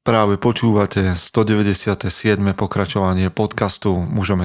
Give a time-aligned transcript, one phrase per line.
[0.00, 2.08] Práve počúvate 197.
[2.56, 4.40] pokračovanie podcastu Mužom.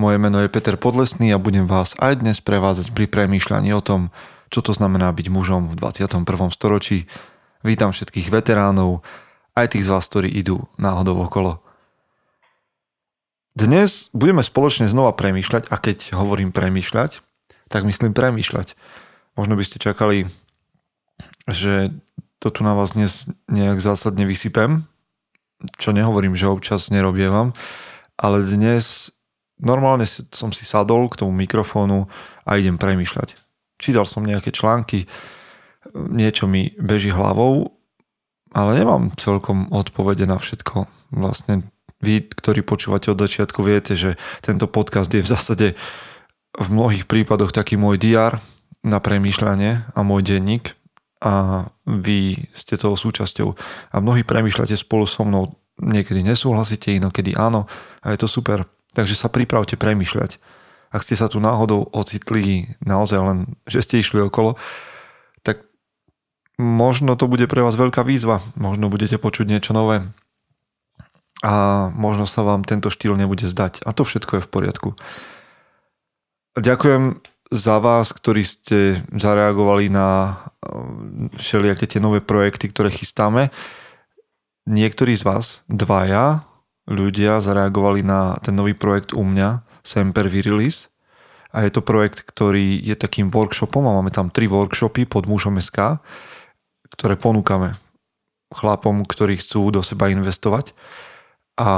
[0.00, 4.08] Moje meno je Peter Podlesný a budem vás aj dnes prevázať pri premýšľaní o tom,
[4.48, 6.24] čo to znamená byť mužom v 21.
[6.56, 7.04] storočí.
[7.68, 9.04] Vítam všetkých veteránov,
[9.52, 11.60] aj tých z vás, ktorí idú náhodou okolo.
[13.52, 17.20] Dnes budeme spoločne znova premýšľať a keď hovorím premýšľať,
[17.68, 18.72] tak myslím premýšľať.
[19.36, 20.32] Možno by ste čakali,
[21.44, 21.92] že
[22.46, 24.86] to tu na vás dnes nejak zásadne vysypem,
[25.82, 27.50] čo nehovorím, že občas nerobievam,
[28.14, 29.10] ale dnes
[29.58, 32.06] normálne som si sadol k tomu mikrofónu
[32.46, 33.34] a idem premýšľať.
[33.82, 35.10] Čítal som nejaké články,
[35.90, 37.74] niečo mi beží hlavou,
[38.54, 40.86] ale nemám celkom odpovede na všetko.
[41.18, 41.66] Vlastne
[41.98, 45.66] vy, ktorí počúvate od začiatku, viete, že tento podcast je v zásade
[46.54, 48.38] v mnohých prípadoch taký môj diár
[48.86, 50.78] na premýšľanie a môj denník
[51.26, 53.48] a vy ste toho súčasťou
[53.90, 57.66] a mnohí premýšľate spolu so mnou, niekedy nesúhlasíte, inokedy áno
[58.06, 58.62] a je to super.
[58.94, 60.38] Takže sa pripravte premýšľať.
[60.94, 64.54] Ak ste sa tu náhodou ocitli naozaj len, že ste išli okolo,
[65.42, 65.66] tak
[66.62, 70.06] možno to bude pre vás veľká výzva, možno budete počuť niečo nové
[71.42, 74.88] a možno sa vám tento štýl nebude zdať a to všetko je v poriadku.
[76.56, 77.20] Ďakujem
[77.52, 80.40] za vás, ktorí ste zareagovali na
[81.36, 83.48] všelijaké tie nové projekty, ktoré chystáme.
[84.66, 86.44] Niektorí z vás, dvaja
[86.86, 90.90] ľudia, zareagovali na ten nový projekt u mňa, Semper Virilis.
[91.54, 95.56] A je to projekt, ktorý je takým workshopom a máme tam tri workshopy pod mužom
[95.56, 96.02] SK,
[96.92, 97.78] ktoré ponúkame
[98.52, 100.76] chlapom, ktorí chcú do seba investovať
[101.56, 101.68] a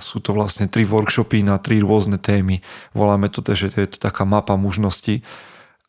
[0.00, 2.64] sú to vlastne tri workshopy na tri rôzne témy.
[2.96, 5.20] Voláme to, že je to taká mapa mužnosti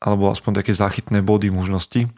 [0.03, 2.11] alebo aspoň také záchytné body mužnosti.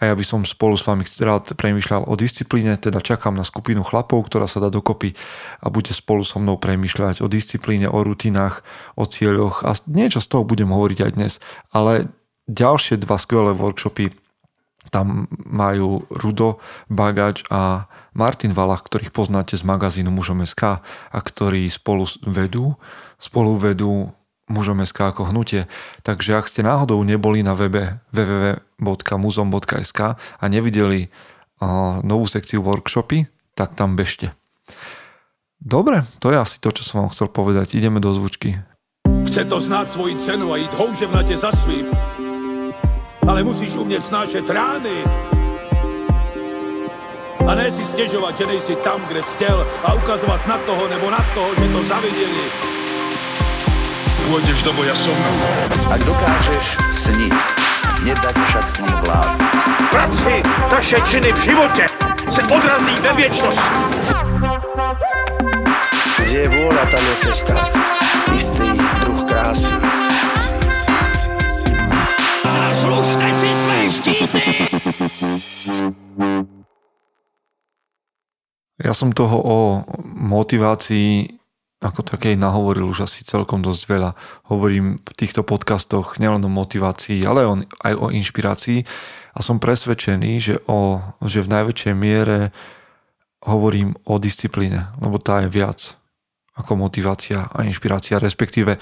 [0.00, 3.84] A ja by som spolu s vami rád premýšľal o disciplíne, teda čakám na skupinu
[3.84, 5.12] chlapov, ktorá sa dá dokopy
[5.60, 8.64] a bude spolu so mnou premýšľať o disciplíne, o rutinách,
[8.96, 11.32] o cieľoch a niečo z toho budem hovoriť aj dnes.
[11.76, 12.08] Ale
[12.48, 14.16] ďalšie dva skvelé workshopy
[14.88, 16.58] tam majú Rudo
[16.88, 22.74] Bagač a Martin Valach, ktorých poznáte z magazínu Mužom SK a ktorí spolu vedú,
[23.20, 24.10] spolu vedú
[24.50, 25.70] Mužom SK ako hnutie.
[26.02, 31.08] Takže ak ste náhodou neboli na webe www.muzom.sk a nevideli
[32.02, 34.34] novú sekciu workshopy, tak tam bežte.
[35.60, 37.76] Dobre, to je asi to, čo som vám chcel povedať.
[37.76, 38.58] Ideme do zvučky.
[39.28, 41.86] Chce to znáť svoji cenu a ísť houževnate za svým
[43.30, 45.04] ale musíš umět snášet rány.
[47.46, 51.10] A ne si stěžovat, že nejsi tam, kde jsi chtěl a ukazovat na toho nebo
[51.10, 52.79] na toho, že to zaviděli.
[54.30, 55.18] Pôjdeš do boja som.
[55.90, 57.34] Ak dokážeš sniť,
[58.06, 59.34] nedať však sní vlád.
[59.90, 60.38] Práci,
[60.70, 61.90] taše činy v živote
[62.30, 63.74] se odrazí ve věčnosti.
[66.22, 67.58] Kde je vôľa, tam je cesta.
[68.30, 68.70] Istý
[69.02, 69.74] druh krásy.
[72.46, 74.46] Zaslužte si své štíty!
[78.78, 79.58] Ja som toho o
[80.06, 81.39] motivácii
[81.80, 84.10] ako takej nahovoril už asi celkom dosť veľa.
[84.52, 87.48] Hovorím v týchto podcastoch nielen o motivácii, ale
[87.80, 88.84] aj o inšpirácii
[89.32, 92.52] a som presvedčený, že, o, že v najväčšej miere
[93.48, 95.96] hovorím o disciplíne, lebo tá je viac
[96.52, 98.76] ako motivácia a inšpirácia, respektíve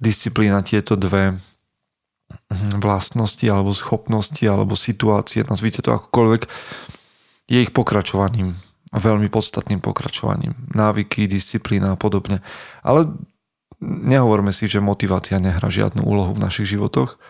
[0.00, 1.36] disciplína tieto dve
[2.80, 6.42] vlastnosti alebo schopnosti alebo situácie, nazvite to akokoľvek,
[7.48, 8.56] je ich pokračovaním
[8.92, 10.56] veľmi podstatným pokračovaním.
[10.72, 12.40] Návyky, disciplína a podobne.
[12.80, 13.12] Ale
[13.82, 17.20] nehovorme si, že motivácia nehrá žiadnu úlohu v našich životoch.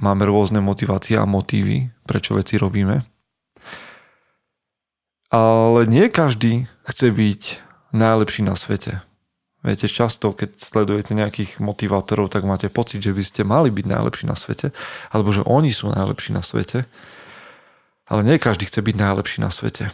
[0.00, 3.04] Máme rôzne motivácie a motívy, prečo veci robíme.
[5.30, 7.42] Ale nie každý chce byť
[7.94, 9.04] najlepší na svete.
[9.60, 14.24] Viete, často, keď sledujete nejakých motivátorov, tak máte pocit, že by ste mali byť najlepší
[14.24, 14.72] na svete,
[15.12, 16.88] alebo že oni sú najlepší na svete.
[18.08, 19.92] Ale nie každý chce byť najlepší na svete.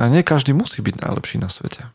[0.00, 1.92] A nie každý musí byť najlepší na svete.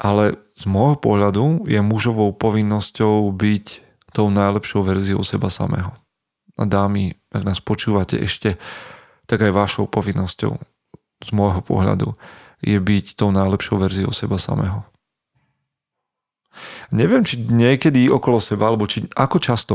[0.00, 3.66] Ale z môjho pohľadu je mužovou povinnosťou byť
[4.16, 5.92] tou najlepšou verziou seba samého.
[6.56, 8.56] A dámy, ak nás počúvate ešte,
[9.28, 10.56] tak aj vašou povinnosťou
[11.20, 12.16] z môjho pohľadu
[12.64, 14.84] je byť tou najlepšou verziou seba samého.
[16.90, 19.74] Neviem, či niekedy okolo seba, alebo či ako často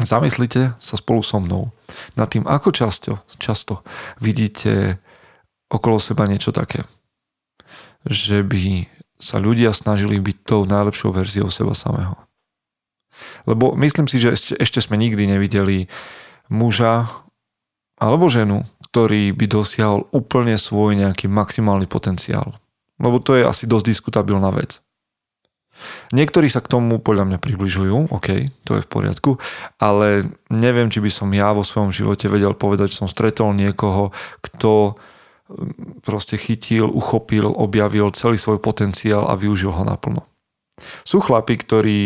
[0.00, 1.74] zamyslite sa spolu so mnou
[2.16, 3.84] nad tým, ako často, často
[4.22, 5.02] vidíte
[5.70, 6.84] okolo seba niečo také.
[8.04, 8.62] Že by
[9.20, 12.16] sa ľudia snažili byť tou najlepšou verziou seba samého.
[13.44, 15.86] Lebo myslím si, že ešte, ešte sme nikdy nevideli
[16.48, 17.06] muža
[18.00, 22.56] alebo ženu, ktorý by dosiahol úplne svoj nejaký maximálny potenciál.
[22.96, 24.80] Lebo to je asi dosť diskutabilná vec.
[26.12, 29.30] Niektorí sa k tomu podľa mňa približujú, OK, to je v poriadku,
[29.80, 34.12] ale neviem, či by som ja vo svojom živote vedel povedať, že som stretol niekoho,
[34.44, 35.00] kto
[36.00, 40.24] proste chytil, uchopil, objavil celý svoj potenciál a využil ho naplno.
[41.04, 41.98] Sú chlapi, ktorí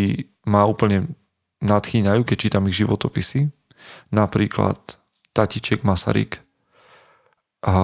[0.49, 1.15] ma úplne
[1.63, 3.49] nadchýňajú, keď čítam ich životopisy.
[4.11, 4.79] Napríklad
[5.33, 6.41] Tatiček Masaryk.
[7.65, 7.75] A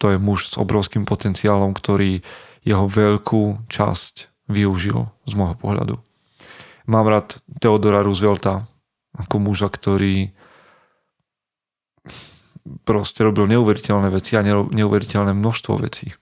[0.00, 2.24] to je muž s obrovským potenciálom, ktorý
[2.64, 5.94] jeho veľkú časť využil z môjho pohľadu.
[6.88, 7.28] Mám rád
[7.60, 8.64] Teodora Roosevelta
[9.14, 10.32] ako muža, ktorý
[12.86, 16.14] proste robil neuveriteľné veci a neuveriteľné množstvo vecí.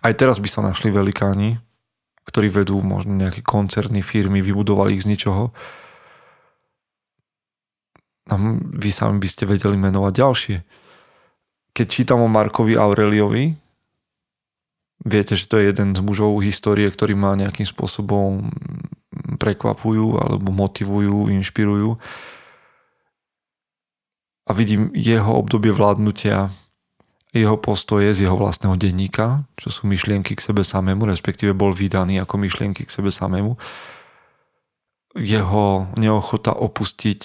[0.00, 1.60] Aj teraz by sa našli velikáni,
[2.26, 5.54] ktorí vedú možno nejaké koncerny, firmy, vybudovali ich z ničoho.
[8.26, 8.34] A
[8.74, 10.56] vy sami by ste vedeli menovať ďalšie.
[11.76, 13.54] Keď čítam o Markovi Aureliovi,
[15.06, 18.50] viete, že to je jeden z mužov histórie, ktorý ma nejakým spôsobom
[19.38, 22.00] prekvapujú alebo motivujú, inšpirujú.
[24.46, 26.50] A vidím jeho obdobie vládnutia
[27.36, 32.16] jeho postoje z jeho vlastného denníka, čo sú myšlienky k sebe samému, respektíve bol vydaný
[32.24, 33.60] ako myšlienky k sebe samému.
[35.16, 37.20] Jeho neochota opustiť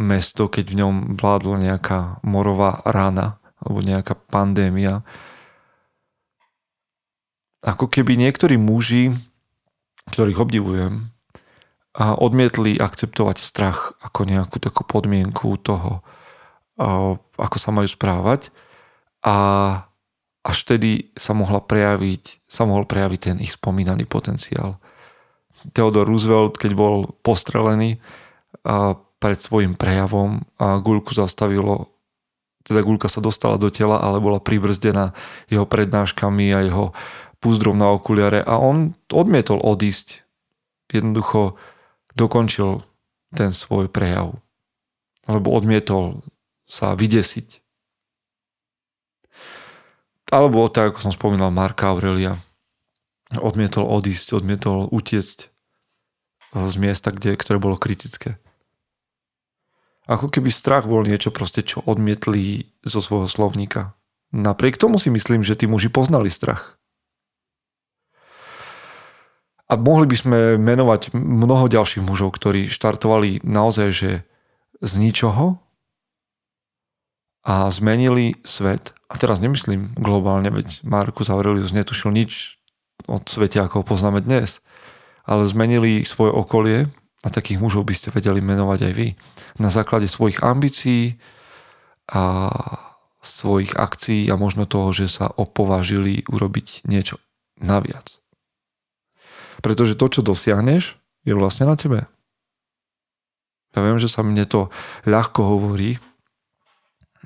[0.00, 5.04] mesto, keď v ňom vládla nejaká morová rána alebo nejaká pandémia.
[7.60, 9.12] Ako keby niektorí muži,
[10.08, 11.12] ktorých obdivujem,
[11.90, 16.06] a odmietli akceptovať strach ako nejakú takú podmienku toho,
[17.36, 18.48] ako sa majú správať
[19.20, 19.36] a
[20.40, 24.80] až vtedy sa mohla prejaviť, sa mohol prejaviť ten ich spomínaný potenciál.
[25.76, 28.00] Theodore Roosevelt, keď bol postrelený
[28.64, 31.92] a pred svojim prejavom a guľku zastavilo,
[32.64, 35.12] teda guľka sa dostala do tela, ale bola pribrzdená
[35.52, 36.96] jeho prednáškami a jeho
[37.40, 40.24] púzdrom na okuliare a on odmietol odísť.
[40.88, 41.60] Jednoducho
[42.16, 42.80] dokončil
[43.36, 44.40] ten svoj prejav.
[45.28, 46.24] Alebo odmietol
[46.70, 47.60] sa vydesiť
[50.30, 52.38] alebo tak, ako som spomínal, Marka Aurelia.
[53.34, 55.38] Odmietol odísť, odmietol utiecť
[56.50, 58.38] z miesta, kde, ktoré bolo kritické.
[60.10, 63.94] Ako keby strach bol niečo proste, čo odmietli zo svojho slovníka.
[64.34, 66.78] Napriek tomu si myslím, že tí muži poznali strach.
[69.70, 74.10] A mohli by sme menovať mnoho ďalších mužov, ktorí štartovali naozaj, že
[74.82, 75.62] z ničoho
[77.44, 82.60] a zmenili svet a teraz nemyslím globálne, veď Markus Aurelius netušil nič
[83.08, 84.60] od svete, ako ho poznáme dnes,
[85.24, 86.78] ale zmenili svoje okolie
[87.24, 89.08] a takých mužov by ste vedeli menovať aj vy.
[89.58, 91.16] Na základe svojich ambícií
[92.12, 92.22] a
[93.20, 97.20] svojich akcií a možno toho, že sa opovážili urobiť niečo
[97.60, 98.20] naviac.
[99.60, 100.96] Pretože to, čo dosiahneš,
[101.28, 102.08] je vlastne na tebe.
[103.76, 104.72] Ja viem, že sa mne to
[105.04, 106.00] ľahko hovorí,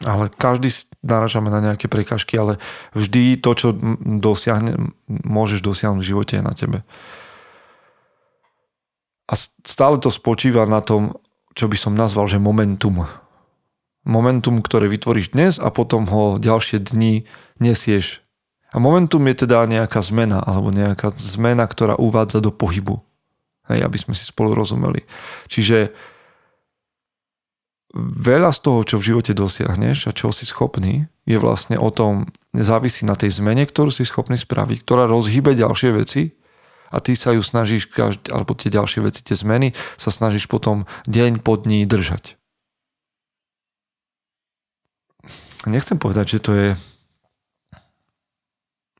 [0.02, 0.74] ale každý
[1.06, 2.58] naražame na nejaké prekažky, ale
[2.98, 3.68] vždy to, čo
[4.18, 6.82] dosiahne, môžeš dosiahnuť v živote je na tebe.
[9.30, 11.14] A stále to spočíva na tom,
[11.54, 13.06] čo by som nazval, že momentum.
[14.04, 17.24] Momentum, ktoré vytvoríš dnes a potom ho ďalšie dni
[17.62, 18.20] nesieš.
[18.74, 22.98] A momentum je teda nejaká zmena, alebo nejaká zmena, ktorá uvádza do pohybu.
[23.70, 25.06] Hej, aby sme si spolu rozumeli.
[25.48, 25.94] Čiže
[27.94, 32.26] veľa z toho, čo v živote dosiahneš a čo si schopný, je vlastne o tom,
[32.50, 36.34] závisí na tej zmene, ktorú si schopný spraviť, ktorá rozhýbe ďalšie veci
[36.90, 40.90] a ty sa ju snažíš, každý, alebo tie ďalšie veci, tie zmeny, sa snažíš potom
[41.06, 42.34] deň po dní držať.
[45.64, 46.68] Nechcem povedať, že to je...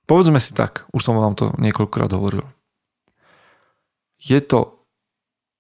[0.09, 2.47] Povedzme si tak, už som vám to niekoľkokrát hovoril.
[4.17, 4.81] Je to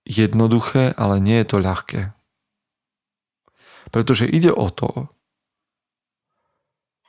[0.09, 2.00] jednoduché, ale nie je to ľahké.
[3.95, 5.07] Pretože ide o to,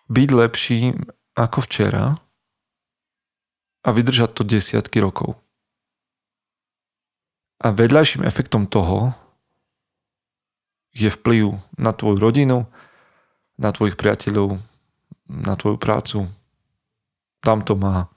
[0.06, 2.14] byť lepším ako včera
[3.82, 5.34] a vydržať to desiatky rokov.
[7.66, 9.18] A vedľajším efektom toho
[10.94, 12.70] je vplyv na tvoju rodinu,
[13.58, 14.62] na tvojich priateľov,
[15.26, 16.30] na tvoju prácu.
[17.42, 18.14] Tam to má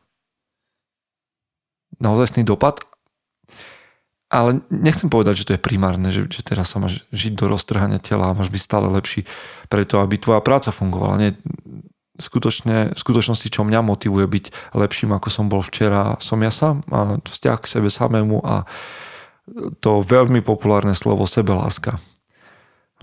[2.04, 2.84] naozajstný dopad
[4.28, 7.96] ale nechcem povedať, že to je primárne, že, že teraz sa máš žiť do roztrhania
[7.96, 9.24] tela a máš byť stále lepší
[9.72, 11.16] preto, aby tvoja práca fungovala.
[11.16, 11.30] Nie,
[12.20, 14.44] skutočne, v skutočnosti, čo mňa motivuje byť
[14.76, 18.68] lepším, ako som bol včera, som ja sám a vzťah k sebe samému a
[19.80, 21.96] to veľmi populárne slovo sebeláska.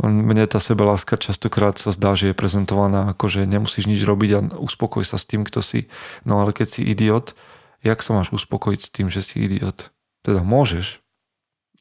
[0.04, 4.40] Mne tá sebeláska častokrát sa zdá, že je prezentovaná ako, že nemusíš nič robiť a
[4.60, 5.88] uspokoj sa s tým, kto si.
[6.28, 7.32] No ale keď si idiot,
[7.80, 9.96] jak sa máš uspokojiť s tým, že si idiot?
[10.20, 11.05] Teda môžeš.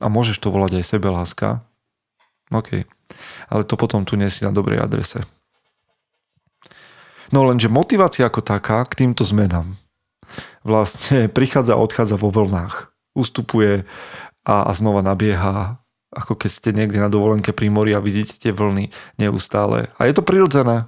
[0.05, 1.65] A môžeš to volať aj sebeláska.
[2.53, 2.85] OK.
[3.49, 5.25] Ale to potom tu nie na dobrej adrese.
[7.33, 9.81] No lenže motivácia ako taká k týmto zmenám
[10.67, 12.93] vlastne prichádza a odchádza vo vlnách.
[13.17, 13.89] Ustupuje
[14.45, 15.81] a, a znova nabieha
[16.15, 19.91] ako keď ste niekde na dovolenke pri mori a vidíte tie vlny neustále.
[19.99, 20.87] A je to prirodzené,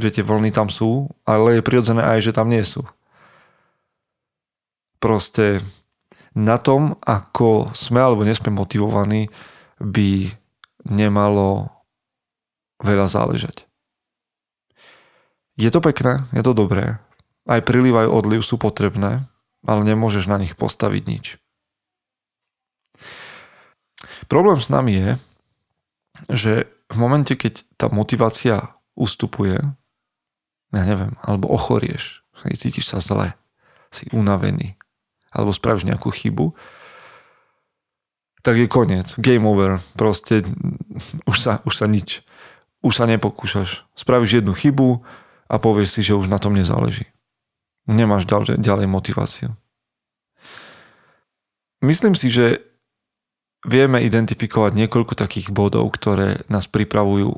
[0.00, 2.88] že tie vlny tam sú, ale je prirodzené aj, že tam nie sú.
[4.96, 5.60] Proste
[6.32, 9.28] na tom, ako sme alebo nesme motivovaní,
[9.82, 10.32] by
[10.88, 11.68] nemalo
[12.82, 13.68] veľa záležať.
[15.60, 16.98] Je to pekné, je to dobré.
[17.44, 19.28] Aj príliv, aj odliv sú potrebné,
[19.62, 21.26] ale nemôžeš na nich postaviť nič.
[24.26, 25.10] Problém s nami je,
[26.32, 26.52] že
[26.88, 29.60] v momente, keď tá motivácia ustupuje,
[30.72, 33.36] ja neviem, alebo ochorieš, cítiš sa zle,
[33.92, 34.76] si unavený,
[35.32, 36.52] alebo spravíš nejakú chybu,
[38.42, 39.14] tak je koniec.
[39.18, 39.80] Game over.
[39.96, 40.42] Proste
[41.24, 42.26] už sa, už sa nič.
[42.82, 43.86] Už sa nepokúšaš.
[43.94, 45.00] Spravíš jednu chybu
[45.46, 47.06] a povieš si, že už na tom nezáleží.
[47.86, 49.50] Nemáš ďalej, ďalej motiváciu.
[51.82, 52.62] Myslím si, že
[53.66, 57.30] vieme identifikovať niekoľko takých bodov, ktoré nás pripravujú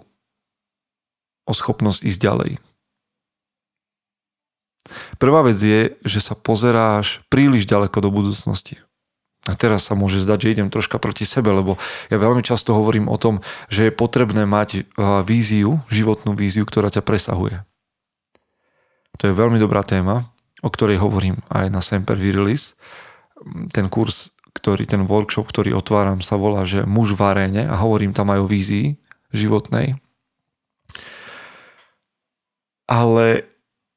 [1.45, 2.53] o schopnosť ísť ďalej.
[5.17, 8.81] Prvá vec je, že sa pozeráš príliš ďaleko do budúcnosti.
[9.45, 11.77] A teraz sa môže zdať, že idem troška proti sebe, lebo
[12.09, 14.89] ja veľmi často hovorím o tom, že je potrebné mať
[15.29, 17.61] víziu, životnú víziu, ktorá ťa presahuje.
[19.21, 20.25] To je veľmi dobrá téma,
[20.65, 22.73] o ktorej hovorím aj na Semper Virilis.
[23.73, 28.15] Ten kurz ktorý, ten workshop, ktorý otváram, sa volá, že muž v aréne a hovorím
[28.15, 28.97] tam aj o vízii
[29.35, 29.99] životnej.
[32.87, 33.51] Ale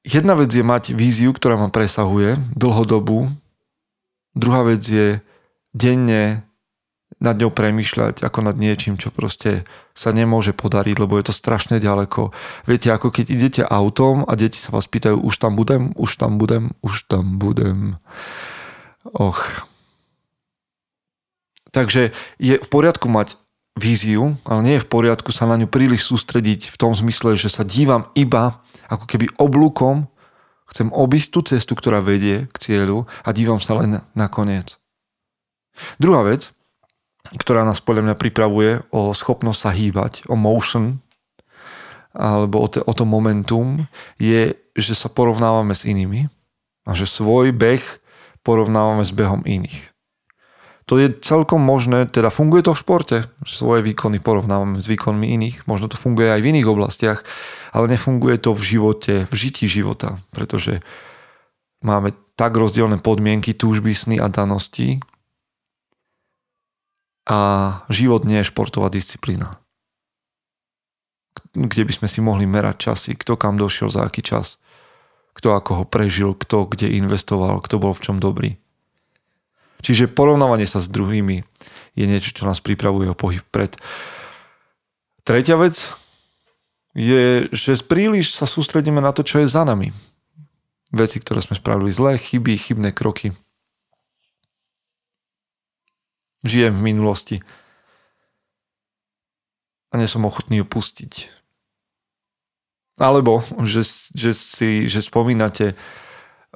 [0.07, 3.27] jedna vec je mať víziu, ktorá ma presahuje dlhodobú.
[4.31, 5.19] Druhá vec je
[5.75, 6.47] denne
[7.17, 11.81] nad ňou premýšľať ako nad niečím, čo proste sa nemôže podariť, lebo je to strašne
[11.81, 12.29] ďaleko.
[12.69, 16.37] Viete, ako keď idete autom a deti sa vás pýtajú, už tam budem, už tam
[16.37, 17.97] budem, už tam budem.
[19.17, 19.67] Och,
[21.77, 22.09] Takže
[22.41, 23.37] je v poriadku mať
[23.77, 27.53] víziu, ale nie je v poriadku sa na ňu príliš sústrediť v tom zmysle, že
[27.53, 30.07] sa dívam iba ako keby oblúkom,
[30.67, 34.75] chcem obísť tú cestu, ktorá vedie k cieľu a dívam sa len na koniec.
[36.01, 36.51] Druhá vec,
[37.35, 41.03] ktorá nás podľa mňa pripravuje o schopnosť sa hýbať, o motion,
[42.15, 43.85] alebo o, te, o to momentum,
[44.17, 46.31] je, že sa porovnávame s inými
[46.87, 47.83] a že svoj beh
[48.41, 49.91] porovnávame s behom iných.
[50.87, 55.67] To je celkom možné, teda funguje to v športe, svoje výkony porovnávame s výkonmi iných,
[55.67, 57.19] možno to funguje aj v iných oblastiach,
[57.75, 60.79] ale nefunguje to v živote, v žití života, pretože
[61.83, 65.03] máme tak rozdielne podmienky, túžby, sny a danosti
[67.27, 67.39] a
[67.91, 69.59] život nie je športová disciplína
[71.57, 74.61] kde by sme si mohli merať časy, kto kam došiel za aký čas,
[75.33, 78.61] kto ako ho prežil, kto kde investoval, kto bol v čom dobrý.
[79.81, 81.45] Čiže porovnávanie sa s druhými
[81.97, 83.73] je niečo, čo nás pripravuje o pohyb pred.
[85.21, 85.89] Tretia vec
[86.97, 89.93] je, že príliš sa sústredíme na to, čo je za nami.
[90.89, 93.35] Veci, ktoré sme spravili zlé, chyby, chybné kroky.
[96.47, 97.37] Žijem v minulosti
[99.91, 101.31] a nie som ochotný ju pustiť.
[102.97, 105.77] Alebo, že, že si že spomínate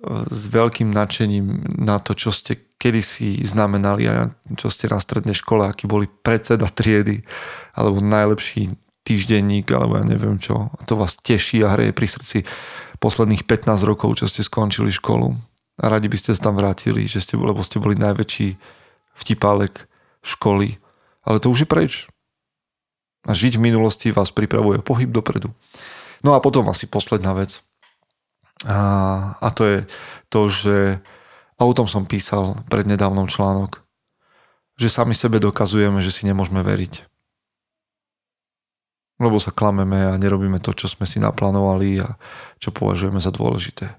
[0.05, 5.69] s veľkým nadšením na to, čo ste kedysi znamenali a čo ste na strednej škole,
[5.69, 7.21] aký boli predseda triedy
[7.77, 8.73] alebo najlepší
[9.05, 10.73] týždenník alebo ja neviem čo.
[10.73, 12.37] A to vás teší a hreje pri srdci
[12.97, 15.37] posledných 15 rokov, čo ste skončili školu.
[15.81, 18.57] A radi by ste sa tam vrátili, že ste, lebo ste boli najväčší
[19.17, 19.89] vtipálek
[20.21, 20.77] školy.
[21.25, 21.93] Ale to už je preč.
[23.29, 25.53] A žiť v minulosti vás pripravuje pohyb dopredu.
[26.25, 27.61] No a potom asi posledná vec.
[28.65, 28.79] A,
[29.41, 29.77] a to je
[30.29, 30.77] to, že
[31.57, 33.85] a o tom som písal pred nedávnom článok,
[34.81, 37.05] že sami sebe dokazujeme, že si nemôžeme veriť.
[39.21, 42.17] Lebo sa klameme a nerobíme to, čo sme si naplánovali a
[42.57, 43.93] čo považujeme za dôležité.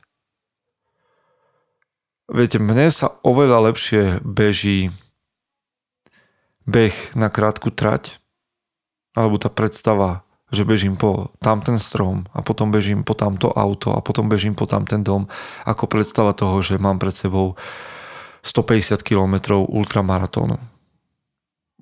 [2.26, 4.90] Viete, mne sa oveľa lepšie beží
[6.66, 8.19] beh na krátku trať,
[9.14, 14.05] alebo tá predstava že bežím po tamten strom a potom bežím po tamto auto a
[14.05, 15.27] potom bežím po tamten dom,
[15.65, 17.57] ako predstava toho, že mám pred sebou
[18.45, 20.61] 150 km ultramaratónu.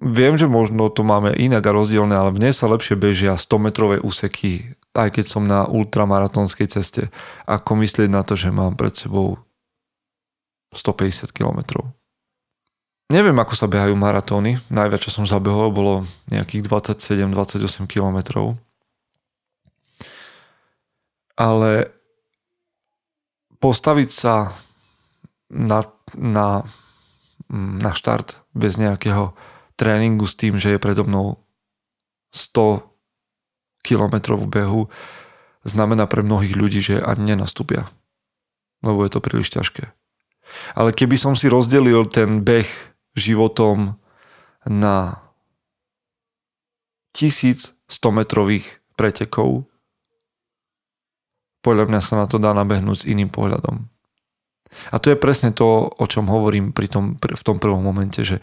[0.01, 4.73] Viem, že možno to máme inak a rozdielne, ale mne sa lepšie bežia 100-metrové úseky,
[4.97, 7.13] aj keď som na ultramaratónskej ceste,
[7.45, 9.45] ako myslieť na to, že mám pred sebou
[10.73, 12.00] 150 kilometrov.
[13.11, 14.63] Neviem, ako sa behajú maratóny.
[14.71, 16.63] Najviac, čo som zabehol, bolo nejakých
[16.95, 18.55] 27-28 kilometrov.
[21.35, 21.91] Ale
[23.59, 24.55] postaviť sa
[25.51, 25.83] na,
[26.15, 26.63] na,
[27.51, 29.35] na štart bez nejakého
[29.75, 31.43] tréningu s tým, že je predo mnou
[32.31, 32.87] 100
[33.83, 34.87] kilometrov behu,
[35.67, 37.91] znamená pre mnohých ľudí, že ani nenastúpia.
[38.87, 39.91] Lebo je to príliš ťažké.
[40.79, 43.99] Ale keby som si rozdelil ten beh životom
[44.67, 45.19] na
[47.17, 47.75] 1100
[48.15, 49.67] metrových pretekov,
[51.61, 53.85] podľa mňa sa na to dá nabehnúť s iným pohľadom.
[54.95, 58.39] A to je presne to, o čom hovorím pri tom, v tom prvom momente, že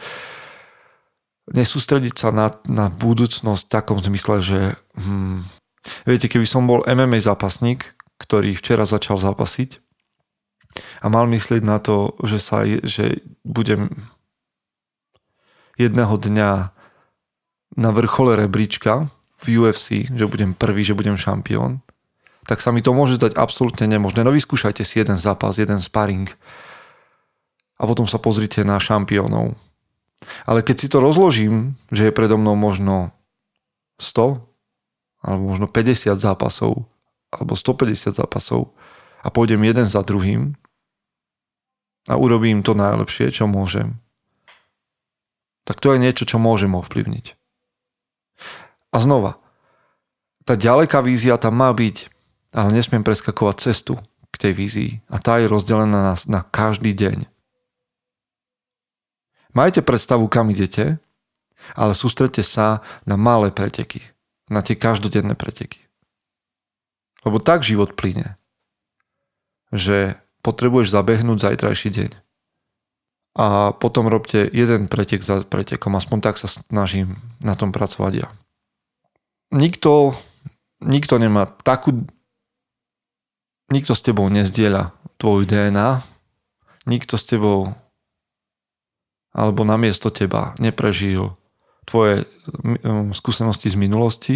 [1.48, 4.60] nesústrediť sa na, na budúcnosť v takom zmysle, že
[5.00, 5.40] hm,
[6.04, 9.80] viete, keby som bol MMA zápasník, ktorý včera začal zápasiť
[11.02, 13.96] a mal myslieť na to, že, sa, že budem
[15.78, 16.52] jedného dňa
[17.78, 19.08] na vrchole rebríčka
[19.38, 21.86] v UFC, že budem prvý, že budem šampión,
[22.50, 24.26] tak sa mi to môže zdať absolútne nemožné.
[24.26, 26.28] No vyskúšajte si jeden zápas, jeden sparring
[27.78, 29.54] a potom sa pozrite na šampiónov
[30.46, 33.14] ale keď si to rozložím, že je predo mnou možno
[34.02, 34.42] 100
[35.22, 36.86] alebo možno 50 zápasov
[37.30, 38.74] alebo 150 zápasov
[39.22, 40.58] a pôjdem jeden za druhým
[42.08, 44.00] a urobím to najlepšie, čo môžem,
[45.68, 47.36] tak to je niečo, čo môžem ovplyvniť.
[48.96, 49.36] A znova,
[50.48, 52.08] tá ďaleká vízia tam má byť,
[52.56, 54.00] ale nesmiem preskakovať cestu
[54.32, 54.92] k tej vízii.
[55.12, 57.28] A tá je rozdelená na, na každý deň.
[59.52, 61.04] Majte predstavu, kam idete,
[61.76, 64.00] ale sústredte sa na malé preteky,
[64.48, 65.84] na tie každodenné preteky.
[67.28, 68.40] Lebo tak život plyne,
[69.76, 70.16] že
[70.48, 72.12] potrebuješ zabehnúť zajtrajší deň.
[73.38, 78.28] A potom robte jeden pretek za pretekom, aspoň tak sa snažím na tom pracovať ja.
[79.54, 80.17] Nikto,
[80.82, 81.93] nikto nemá takú...
[83.67, 86.02] Nikto s tebou nezdieľa tvoju DNA,
[86.88, 87.76] nikto s tebou
[89.38, 91.38] alebo namiesto teba neprežil
[91.88, 92.28] tvoje
[93.13, 94.36] skúsenosti z minulosti.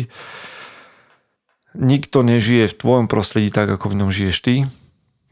[1.75, 4.55] Nikto nežije v tvojom prostredí tak, ako v ňom žiješ ty,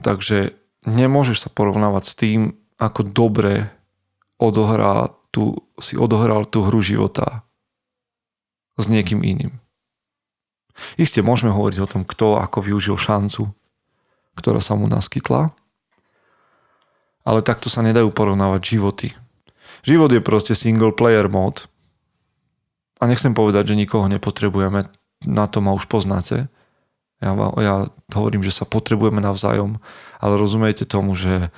[0.03, 0.55] takže
[0.87, 2.39] nemôžeš sa porovnávať s tým,
[2.79, 3.69] ako dobre
[4.39, 7.43] odohrá tu, si odohral tú hru života
[8.79, 9.59] s niekým iným.
[10.95, 13.51] Isté môžeme hovoriť o tom, kto ako využil šancu,
[14.39, 15.51] ktorá sa mu naskytla,
[17.27, 19.11] ale takto sa nedajú porovnávať životy
[19.83, 21.67] Život je proste single player mod.
[22.99, 24.83] A nechcem povedať, že nikoho nepotrebujeme,
[25.23, 26.51] na to ma už poznáte.
[27.23, 27.75] Ja, ja
[28.11, 29.79] hovorím, že sa potrebujeme navzájom,
[30.19, 31.51] ale rozumiete tomu, že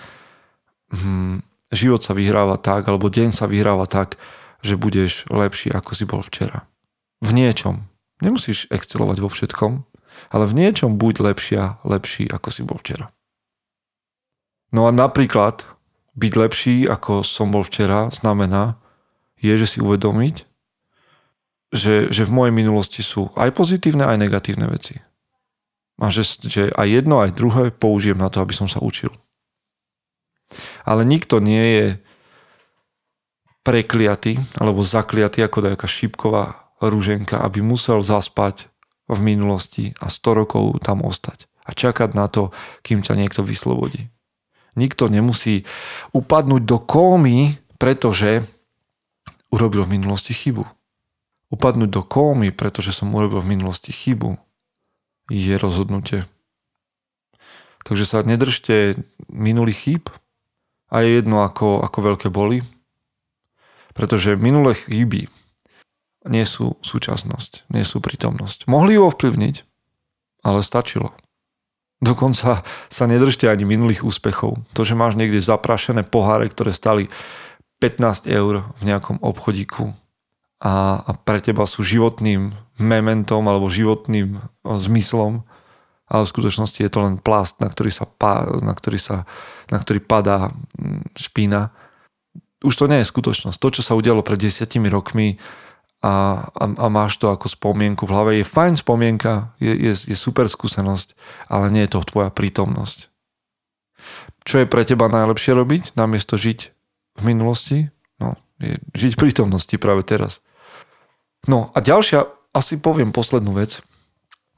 [0.91, 4.19] hm, život sa vyhráva tak, alebo deň sa vyhráva tak,
[4.61, 6.69] že budeš lepší, ako si bol včera.
[7.23, 7.87] V niečom.
[8.21, 9.81] Nemusíš excelovať vo všetkom,
[10.29, 13.09] ale v niečom buď lepšia, lepší, ako si bol včera.
[14.71, 15.65] No a napríklad
[16.15, 18.77] byť lepší, ako som bol včera, znamená,
[19.41, 20.45] je, že si uvedomiť,
[21.71, 24.99] že, že v mojej minulosti sú aj pozitívne, aj negatívne veci.
[25.97, 29.11] A že, že aj jedno, aj druhé použijem na to, aby som sa učil.
[30.83, 31.85] Ale nikto nie je
[33.61, 38.67] prekliatý alebo zakliatý ako nejaká šípková rúženka, aby musel zaspať
[39.05, 42.49] v minulosti a 100 rokov tam ostať a čakať na to,
[42.81, 44.09] kým ťa niekto vyslobodí.
[44.73, 45.67] Nikto nemusí
[46.15, 48.47] upadnúť do kómy, pretože
[49.51, 50.63] urobil v minulosti chybu.
[51.51, 54.39] Upadnúť do kómy, pretože som urobil v minulosti chybu,
[55.27, 56.23] je rozhodnutie.
[57.83, 58.95] Takže sa nedržte
[59.27, 60.03] minulých chýb
[60.91, 62.61] a je jedno, ako, ako veľké boli,
[63.95, 65.31] pretože minulé chyby
[66.27, 68.69] nie sú súčasnosť, nie sú prítomnosť.
[68.69, 69.55] Mohli ju ovplyvniť,
[70.45, 71.15] ale stačilo.
[72.01, 74.61] Dokonca sa nedržte ani minulých úspechov.
[74.73, 77.09] To, že máš niekde zaprašené poháre, ktoré stali
[77.81, 79.93] 15 eur v nejakom obchodíku
[80.61, 85.41] a, a pre teba sú životným mementom alebo životným zmyslom,
[86.11, 88.03] ale v skutočnosti je to len plast, na ktorý sa,
[88.59, 89.23] na ktorý sa
[89.71, 91.71] na ktorý padá mm, špína.
[92.61, 93.57] Už to nie je skutočnosť.
[93.57, 95.39] To, čo sa udialo pred desiatimi rokmi,
[96.01, 98.31] a, a, a máš to ako spomienku v hlave.
[98.41, 101.13] Je fajn spomienka, je, je, je super skúsenosť,
[101.45, 103.13] ale nie je to tvoja prítomnosť.
[104.41, 106.59] Čo je pre teba najlepšie robiť, namiesto žiť
[107.21, 107.93] v minulosti?
[108.17, 110.41] No, Je žiť v prítomnosti práve teraz.
[111.45, 113.85] No a ďalšia, asi poviem poslednú vec,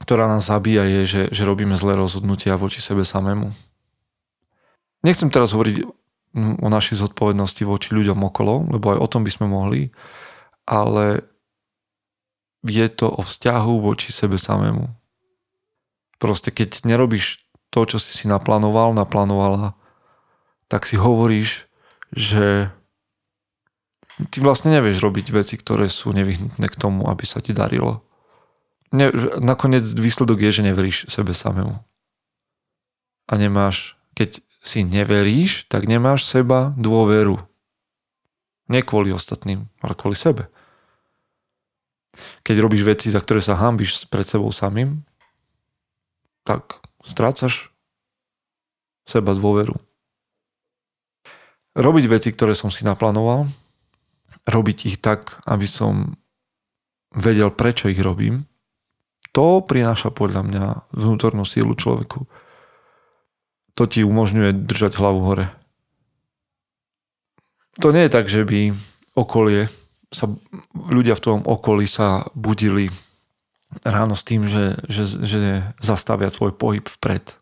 [0.04, 3.48] ktorá nás zabíja, je, že, že robíme zlé rozhodnutia voči sebe samému.
[5.00, 5.88] Nechcem teraz hovoriť
[6.36, 9.88] o našej zodpovednosti voči ľuďom okolo, lebo aj o tom by sme mohli,
[10.68, 11.24] ale
[12.64, 14.92] je to o vzťahu voči sebe samému.
[16.20, 17.40] Proste keď nerobíš
[17.72, 19.72] to, čo si si naplánoval, naplánovala,
[20.68, 21.64] tak si hovoríš,
[22.12, 22.68] že
[24.30, 28.04] ty vlastne nevieš robiť veci, ktoré sú nevyhnutné k tomu, aby sa ti darilo.
[28.94, 29.10] Ne,
[29.42, 31.82] nakoniec výsledok je, že neveríš sebe samému.
[33.26, 37.42] A nemáš, keď si neveríš, tak nemáš seba dôveru.
[38.70, 40.46] Nie kvôli ostatným, ale kvôli sebe.
[42.46, 45.02] Keď robíš veci, za ktoré sa hambíš pred sebou samým,
[46.46, 47.74] tak strácaš
[49.02, 49.74] seba dôveru.
[51.74, 53.50] Robiť veci, ktoré som si naplánoval,
[54.46, 56.14] robiť ich tak, aby som
[57.10, 58.46] vedel, prečo ich robím,
[59.34, 62.30] to prináša podľa mňa vnútornú sílu človeku.
[63.74, 65.46] To ti umožňuje držať hlavu hore.
[67.82, 68.70] To nie je tak, že by
[69.18, 69.66] okolie
[70.14, 70.30] sa,
[70.70, 72.86] ľudia v tom okolí sa budili
[73.82, 77.34] ráno s tým, že, že, že zastavia tvoj pohyb vpred.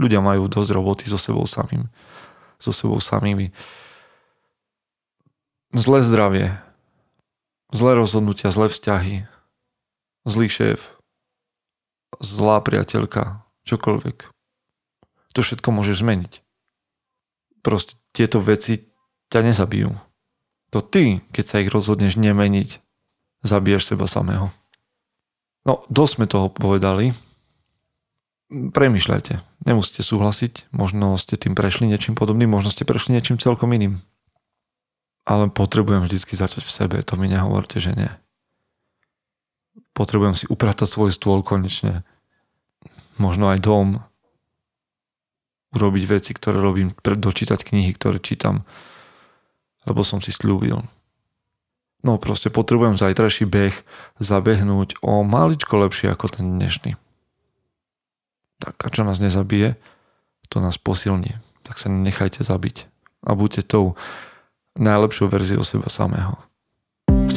[0.00, 1.92] Ľudia majú dosť roboty so sebou samým.
[2.56, 3.52] So sebou samými
[5.76, 6.56] zlé zdravie,
[7.68, 9.28] zlé rozhodnutia, zlé vzťahy,
[10.24, 10.97] zlý šéf,
[12.16, 14.16] zlá priateľka, čokoľvek.
[15.36, 16.32] To všetko môžeš zmeniť.
[17.60, 18.88] Proste tieto veci
[19.28, 19.92] ťa nezabijú.
[20.72, 22.80] To ty, keď sa ich rozhodneš nemeniť,
[23.44, 24.48] zabiješ seba samého.
[25.68, 27.12] No, dosť sme toho povedali.
[28.48, 29.64] Premýšľajte.
[29.68, 30.72] Nemusíte súhlasiť.
[30.72, 34.00] Možno ste tým prešli niečím podobným, možno ste prešli niečím celkom iným
[35.28, 38.08] ale potrebujem vždycky začať v sebe, to mi nehovorte, že nie.
[39.98, 42.06] Potrebujem si upratať svoj stôl konečne.
[43.18, 43.98] Možno aj dom.
[45.74, 48.62] Urobiť veci, ktoré robím, dočítať knihy, ktoré čítam,
[49.90, 50.86] lebo som si slúbil.
[52.06, 53.74] No proste potrebujem zajtrajší beh
[54.22, 56.94] zabehnúť o maličko lepšie ako ten dnešný.
[58.62, 59.74] Tak a čo nás nezabije,
[60.46, 61.42] to nás posilní.
[61.66, 62.86] Tak sa nechajte zabiť.
[63.26, 63.98] A buďte tou
[64.78, 66.38] najlepšiu verziu seba samého.